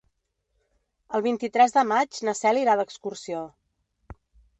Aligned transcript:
El 1.17 1.23
vint-i-tres 1.25 1.75
de 1.75 1.83
maig 1.89 2.21
na 2.29 2.35
Cel 2.39 2.59
irà 2.63 2.75
d'excursió. 2.81 3.43